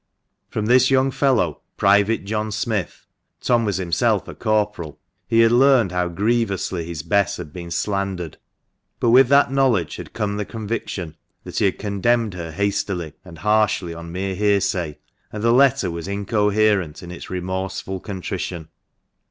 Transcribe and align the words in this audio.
From 0.49 0.65
this 0.65 0.89
young 0.89 1.11
fellow, 1.11 1.61
Private 1.77 2.25
John 2.25 2.51
Smith 2.51 3.05
(Tom 3.39 3.65
was 3.65 3.77
himself 3.77 4.27
a 4.27 4.33
Corporal), 4.33 4.99
he 5.27 5.41
had 5.41 5.51
learned 5.51 5.91
how 5.91 6.07
grievously 6.07 6.87
his 6.87 7.03
Bess 7.03 7.37
had 7.37 7.53
been 7.53 7.69
slandered; 7.69 8.37
but 8.99 9.11
with 9.11 9.27
that 9.27 9.51
knowledge 9.51 9.97
had 9.97 10.11
come 10.13 10.37
the 10.37 10.43
conviction 10.43 11.17
that 11.43 11.59
he 11.59 11.65
had 11.65 11.77
con 11.77 12.01
demned 12.01 12.33
her 12.33 12.49
hastily 12.51 13.13
and 13.23 13.37
harshly 13.37 13.93
on 13.93 14.11
mere 14.11 14.33
hearsay, 14.33 14.97
and 15.31 15.43
the 15.43 15.53
letter 15.53 15.91
was 15.91 16.07
incoherent 16.07 17.03
in 17.03 17.11
its 17.11 17.29
remorseful 17.29 17.99
contrition. 17.99 18.69